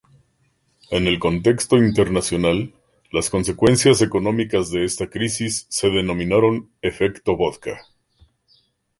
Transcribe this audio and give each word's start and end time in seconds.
En 0.89 1.05
el 1.05 1.19
contexto 1.19 1.77
internacional, 1.77 2.73
las 3.11 3.29
consecuencias 3.29 4.01
económicas 4.01 4.71
de 4.71 4.83
esta 4.83 5.11
crisis 5.11 5.67
se 5.69 5.91
denominaron 5.91 6.71
"Efecto 6.81 7.37
Vodka". 7.37 7.81